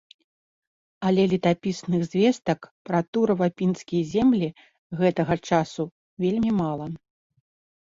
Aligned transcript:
Але 1.09 1.23
летапісных 1.33 2.01
звестак 2.09 2.59
пра 2.91 2.99
турава-пінскія 3.19 4.03
землі 4.17 4.49
гэтага 5.01 5.35
часу 5.47 5.83
вельмі 6.27 6.51
мала. 6.63 6.95